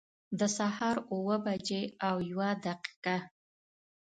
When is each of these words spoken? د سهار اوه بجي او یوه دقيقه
د 0.39 0.41
سهار 0.57 0.97
اوه 1.13 1.35
بجي 1.45 1.83
او 2.07 2.15
یوه 2.31 2.49
دقيقه 2.65 3.17